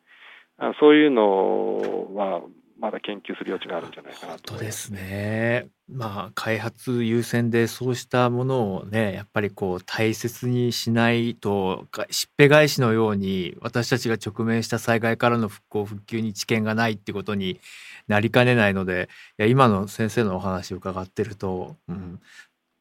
[0.57, 2.41] あそういうのは
[2.79, 4.57] まだ研究する余地があるんじゃないかなと。
[4.57, 5.67] ですね。
[5.89, 17.59] まあ開発優先でそうしたものをねやっぱりこう大切にしないとしっぺ返しのように私たちが直面した災害からの復興復旧に知見がないってことに
[18.07, 22.19] なりかねないのでいや今の先生のお話を伺ってると、うん、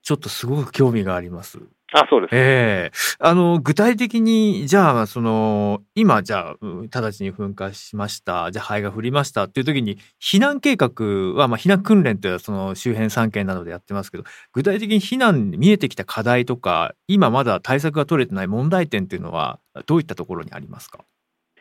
[0.03, 1.59] ちょっとすごく興味があります。
[1.95, 2.31] あ、そうです。
[2.35, 21.01] ええあの、具体的に、じゃあ、その、今、じゃあ、うん直ちに噴火しました、じゃあ、灰が降りましたっていう時に、避難計画は、まあ、避難訓練というのは、その周辺3県などでやってますけど、具体的に避難に見えてきた課題とか、今まだ対策が取れてない問題点っていうのは、どういったところにありますか？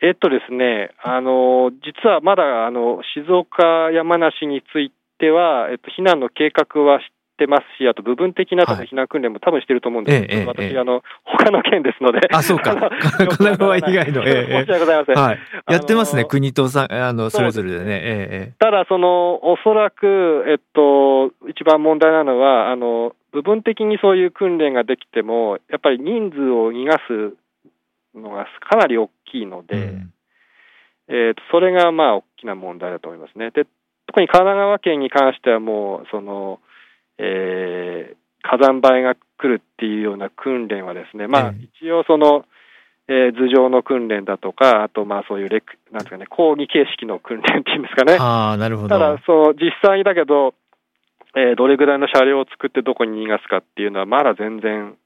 [0.00, 6.98] えっとですね、あの実はまだあの静岡、山梨については、えっと、避難の計画は
[7.42, 12.74] してますし、あと部分的な避難訓練も多分してると思うんですけど、えええええ私、えあの他の県ですので、あ、そうか。
[13.18, 15.16] 神奈川以外の、ええ申し訳ございません。
[15.16, 15.38] はい。
[15.72, 17.84] やってますね、国とさ、あの、それぞれでね。
[17.86, 27.34] ええただ、そのおそらく、えっと、一番問題なのはあの、部分的にそういう訓練ができても、やっぱり人数を逃がす
[28.14, 30.12] のがかなり大きいので、ええうん
[31.08, 33.50] えーとそれがまあ大きな問題だと思いますね。
[33.50, 33.66] で
[34.06, 36.60] 特に神奈川県に関してはもうその、
[37.22, 42.44] えー火山灰が来るっていうような訓練はですね、まあええ一応その、
[43.06, 48.16] えー頭上の訓練だとか、あとまあそういうレクなんですかね講義形式の訓練っていうんですかね。
[48.18, 48.88] ああ、なるほど。
[48.88, 50.54] ただそう実際だけど、
[51.36, 54.96] えーどれぐらいの車両を作ってどこに逃がすかっていうのはまだ全然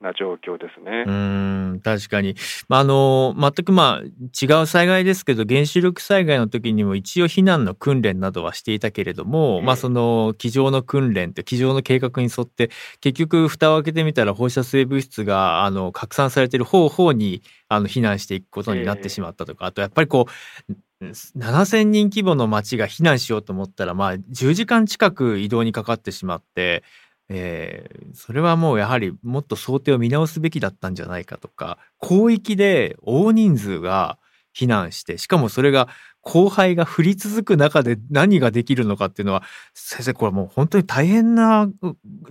[0.00, 1.04] な状況ですね。
[1.06, 2.34] うーん、確かに。
[2.68, 26.82] まあ、あの、全くまあ、違う災害ですけど、原子力災害の時にも一応避難の訓練などはしていたけれども、ええまあ、その、机上の訓練って、机上の計画に沿って、結局、蓋を開けてみたら放射性物質が、あの、拡散されている方方に、あの、避難していくことになってしまったとか、あと、やっぱりこう、7000人規模の町が避難しようと思ったら、まあ、10時間近く移動にかかってしまって、
[27.28, 34.18] えーそれはもうやはりもっと想定を見直すべきだったんじゃないかとか広域で大人数が
[34.56, 35.88] 避難してしかもそれが
[36.22, 39.42] 降灰が降り続く中で何ができるのかっていうのは
[39.74, 41.72] 先生これもう本当に大変なう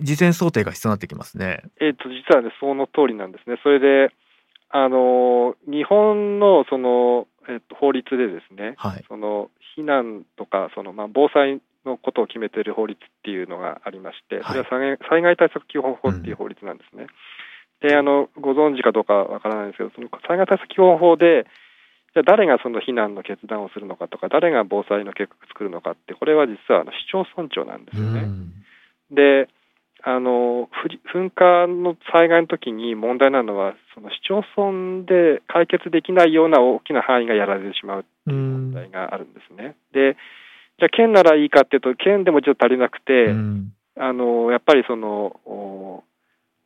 [0.00, 1.62] 事前想定が必要になってきますね。
[1.80, 3.58] えっと実はね、その通りなんですね。
[3.62, 4.12] それで、
[4.68, 9.04] あの日本のその、えっと法律でですね、はい。
[9.08, 14.66] その避難とかその、まあ、防災のことを決めている法律っていうのがありまして、それは
[15.08, 17.06] 災害対策基本法っていう法律なんですね。
[17.80, 21.46] であのご存知かどうかわからないんですけど、その災害対策基本法で、
[22.14, 28.26] じゃあ誰がその避難の決断をするのかとか、誰が防災の計画を作るのかって、これは実はあの市町村長なんですよね。
[29.10, 29.48] で
[30.02, 30.68] あの
[31.12, 39.74] 噴火の災害の時に問題なのは、その市町村で解決できないような大きな範囲がやられてしまうっていう問題があるんですね。
[39.92, 40.16] で、
[40.78, 43.34] じゃあ県ならいいかっていうと、県でもちょっと足りなくて、
[43.98, 46.04] あのやっぱりそのお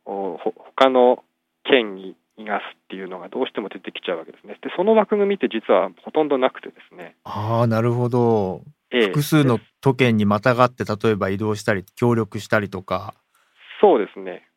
[0.05, 0.37] お
[0.75, 1.23] 他の
[1.63, 4.57] 県に逃がすっていうのがどうしても出てきちゃうわけですね。
[4.61, 7.15] で、その枠組みって実はほとんどなくてですね。
[7.23, 8.63] ああ、なるほど。
[8.91, 13.13] ええ、複数の都県にまたがって例えば移動したり協力したりとか。
[13.79, 14.47] そうですね。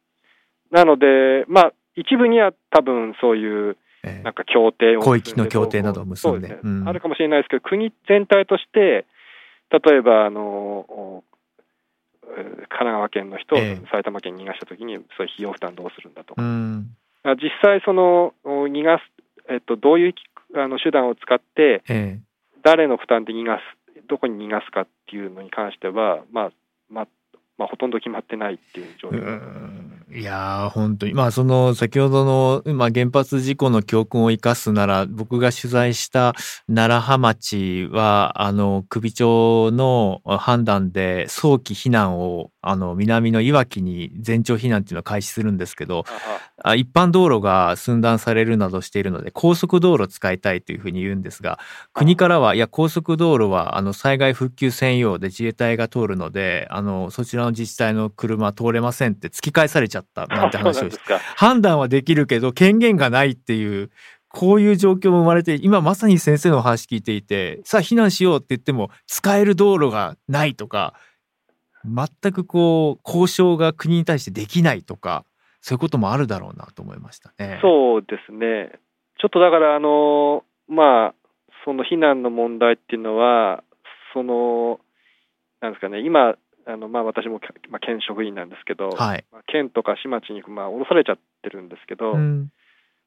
[0.73, 3.77] なのでまあ一部には多分そういう
[4.23, 6.59] なんか協定を、広域の協定などを結んで、ね。
[6.63, 9.07] うん、あるかもしれないですけど国全体として
[9.71, 11.25] 例えばあの
[12.27, 13.59] 神奈川県の人を
[13.91, 16.97] 埼玉県に逃がしたときに、そういう費用負担どうするんだとか、うん、
[17.37, 19.03] 実際その逃がす、
[19.49, 20.15] えっと、どういう
[20.57, 21.83] あの手段を使って、
[22.63, 23.63] 誰の負担で逃がす
[24.09, 26.51] どこに逃がすかっていうのに関しては、まあ、
[26.91, 27.09] まあ、
[27.57, 29.21] まあ、ほとんど決まってないっていう状況
[30.17, 36.35] いや本当に、まあ、その先ほどの、まあ、原発事故の教訓を生かすなら、僕が取材した
[36.69, 46.05] 楢葉町は、あの首長の判断で早期避難をあの南のいわきに全町避難っていうのを開始するんですけど、
[46.63, 51.59] あ一般道路が寸断されるなどしているので、高速道路を使いたいというふうに言うんですが、
[51.93, 63.91] 国からは、いや、高速道路はあの災害復旧専用で自衛隊が通るので、あのそちらの自治体の車通れませんって突き返されちゃったなんて話をして、判断はできるけど権限がないっていう、
[64.29, 70.95] こういう状況も生まれて、今まさに先生の話聞いていて、さあ避難しようって言っても使える道路がないとか、
[71.85, 75.25] 全くこう交渉が国に対してできないとか
[75.61, 77.59] そういうこともあるだろうなと思いましたね。
[77.63, 78.73] そうですね
[79.21, 81.15] ちょっとだからあのまあ
[81.65, 83.63] その避難の問題っていうのは
[84.13, 84.81] その
[85.61, 86.35] なんですかね今
[86.67, 92.51] あのまあ私も、まあ、県職員なんですけど、はい、県とか市町にまあ降ろされちゃってるんですけど、うん、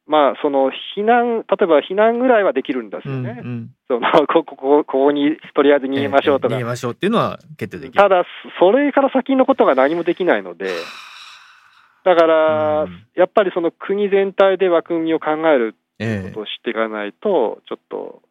[0.08, 3.42] まあ、その避難、例えば避難ぐらいはできるんですよね。
[3.44, 8.02] うんうん、そのこ こここにとりあえず逃げましょうとか、えー、逃げましょうっていうのは決定できる。
[8.02, 8.24] ただ、
[8.58, 10.70] それから先のことが何もできないので、
[12.06, 15.76] だから、うん、やっぱりその国全体で枠組みを考える
[16.24, 18.22] ことをしていかないと、ちょっと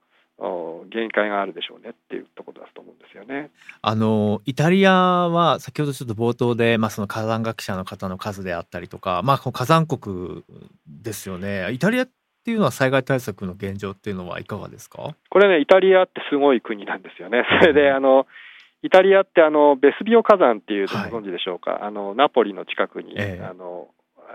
[0.90, 3.50] 限界があるでしょうねっていうところだと思うんですよね。
[3.82, 10.44] あのイタリアは先ほどちょっと冒頭で、まあ、その火山学者の方の数であったりとか、まあ、火山国
[10.86, 11.72] ですよね。
[11.72, 12.08] イタリアっ
[12.44, 15.14] ていうのは災害対策の現状っていうのはいかがですか？
[15.30, 17.44] これねイタリアってすごい国なんですよね。
[17.60, 18.26] それで、あの
[18.82, 23.88] イタリアってあのベスビオ火山っていうご存知でしょうか、はい、あのナポリの近くに、えー、あの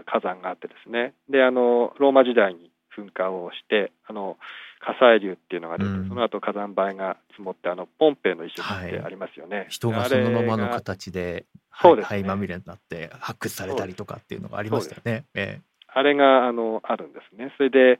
[0.05, 4.37] 火山があってですねであのローマ時代に噴火をしてあの
[4.81, 11.45] 火砕流っていうのが出て、うん、その後火山灰が積もってあのポンペイの石ってありますよね、はい、人がそのままの形で
[11.79, 15.25] そうです、ね、灰まみれになって発掘されたりとかっていうのがありましたよね。
[15.35, 15.61] え
[15.93, 17.53] あれがあのあるんですね。
[17.57, 17.99] それで、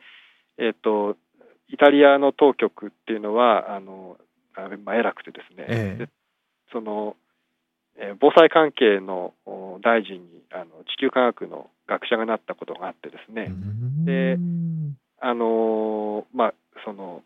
[0.58, 1.18] えーと、
[1.68, 4.18] イタリアの当局っていうのはあの
[4.84, 6.10] まあ、偉くてですね、えで
[6.72, 7.16] その、
[7.98, 9.34] えー、防災関係の
[9.82, 13.52] 大臣にあの地球科学の学者がなったことがあってですね、
[14.06, 14.38] で
[15.22, 16.54] あのまあ
[16.86, 17.24] その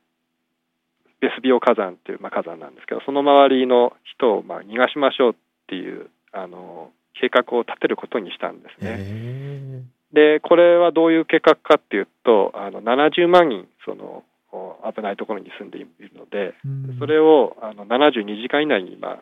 [1.22, 5.36] ベスビオ火山っていう、まあ、火山なんですけどその周りの人をまあ逃がしましょうっ
[5.68, 9.84] ていうあの計画を立てることにしたんですね。
[10.14, 14.24] でこれはどういう計画かっていうとあの70万人その
[14.96, 16.54] 危ないところに住んでいるので、
[17.00, 19.20] それをあの72時間以内に今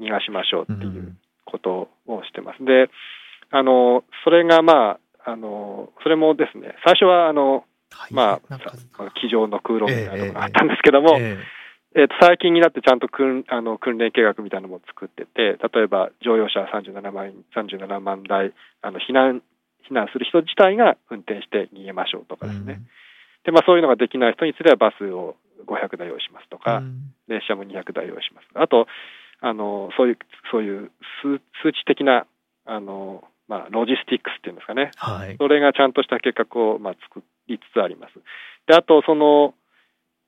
[0.00, 2.64] 逃がしましょうっていうことをしてます。
[2.64, 2.88] で
[3.50, 7.64] あのそれがまああのそれもですね最初はあの
[8.10, 8.58] まあ、
[9.20, 11.38] 机上の空論みたいなのがあったんですけども、えー、
[11.94, 19.42] えー、と最近になってちゃんと訓あの訓練計画みたいなのも作ってて、例えば乗用車37万 ,37 万台あの避難、
[19.88, 22.86] 避難する人自体が運転して逃げましょうとかですね、うん、
[23.44, 25.36] でまあ、そういうのができない人にすればバスを
[25.66, 28.48] 500台用意しますとか、うん、列車も200台用意します。
[28.54, 28.86] あと
[29.40, 30.18] あのそういう
[30.50, 30.90] そういう
[31.22, 32.26] 数値的な
[32.64, 38.14] あのまあ、ロジスティックスっていうんですかね、はい、それがちゃんとした計画を、まあ、作りつつあります。
[38.66, 39.54] であとその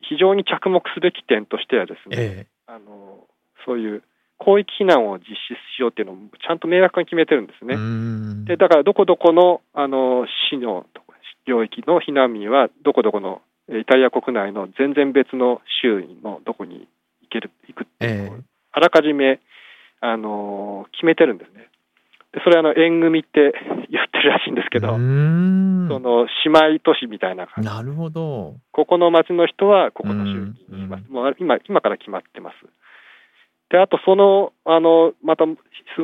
[0.00, 3.26] 非常に着目すべき点としてはですね、ええ、あの
[3.64, 4.02] そういう
[4.40, 7.76] 広域避難を実施しようっていうのをちゃんと明確に決めてるんですね。
[8.44, 10.86] でだからどこどこのあの市の
[11.46, 16.88] 領域の避難民はどこどこのイタリア国内の全然別の州のどこに
[17.22, 18.40] 行ける行くっていうのを、
[18.72, 19.40] あらかじめ
[20.00, 21.68] あの決めてるんですね。
[22.34, 23.54] でそれあの縁組って
[23.90, 27.70] 言ってるらしいんですけど、その姉妹都市みたいな感じ。
[27.70, 28.56] なるほど。
[28.72, 31.04] ここの町の人はここの州にいます。
[31.10, 32.56] もう今今から決まってます。
[33.70, 35.56] で、あとその、あの、また優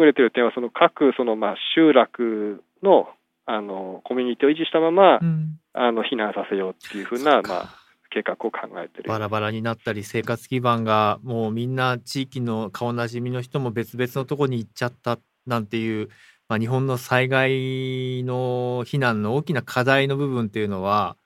[0.04, 3.08] れてる点は、その各、その、まあ、集落の、
[3.46, 7.68] あの、コミュニティを維持したまま、うん、あの、避難させようっていうふうな、まあ、
[8.10, 9.08] 計画を考えてる。
[9.08, 16.08] バラバラになったり、生活基盤が、もうみんな地域の顔なじみの人も別々のとこに行っちゃったなんていう、
[16.48, 21.16] まあ、日本の災害の避難の大きな課題の部分っていうのは、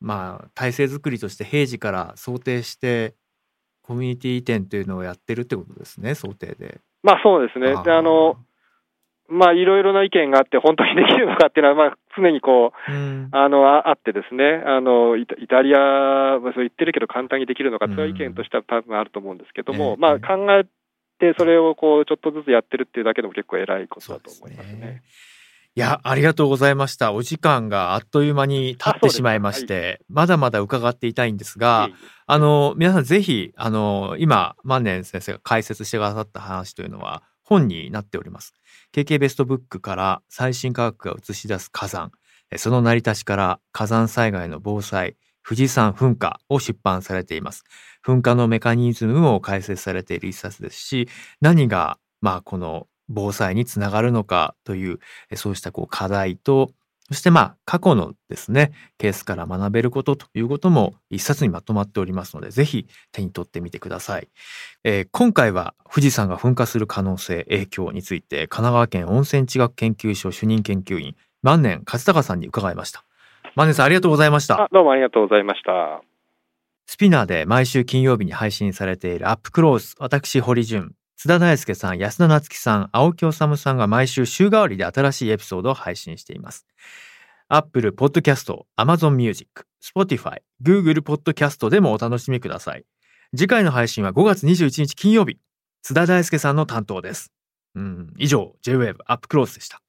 [0.00, 3.14] まあ、体制づくりとして平時から想定して
[3.82, 6.80] コミュニティ移転というのをやってるってことですね、想定で。
[7.02, 7.80] まあそうですね。
[7.84, 8.36] で、あの、
[9.28, 20.70] まあいろいろな意見があって、本当にできるのかっていうのは、まあ常にこう、うん、あの、あってですね、あの、イタリアはそう言ってるけど簡単にできるのか、そういう意見としては多分あると思うんですけども、うん、まあ考えて、
[21.38, 25.02] それをこう、ちょっとずつやってるっていうだけでも結構偉いことだと思いますね。
[25.74, 27.12] いや、ありがとうございました。
[27.12, 31.90] お時間があっという間に経ってしまいまして、 はい、まだまだ伺っていたいんですが、
[32.26, 38.54] あの、皆さんぜひ、あの、今、万年先生が解説してくださった話というのは本になっております。
[38.94, 42.10] KK ベストブックから最新科学が映し出す火山、
[42.56, 47.64] その成り立ちから火山災害の防災、富士山噴火を出版されています。
[48.06, 51.08] 噴火のメカニズムを解説されている一冊ですし、
[51.40, 55.00] 何が、まあ、この防災につながるのかという、
[55.34, 56.70] そうしたこう課題と、
[57.08, 64.28] そしてまあ過去のですね、ケースから学べることということも一冊にまとまっておりますので、ぜひ手に取ってみてください。
[64.82, 73.04] えー、今回は富士山が噴火する可能性、影響について、神奈川県温泉地学研究所主任研究員、万年勝高さんに伺いました。
[73.54, 74.68] 万年さんありがとうございました。
[74.72, 76.15] どうもありがとうございました。
[76.86, 86.66] スピナーで毎週金曜日に配信されているアップクローズ、私堀潤、津田大介さん、安田夏樹さん、青木治さんが毎週週替わりで新しいエピソードを配信しています。
[87.48, 92.84] Apple Podcast、Amazon Music、Spotify、Google Podcast でもお楽しみください。
[93.36, 95.38] 次回の配信は5月21日金曜日。
[95.82, 97.32] 津田大介さんの担当です。
[97.74, 99.80] うん、以上、J-Wave アップクロースでした。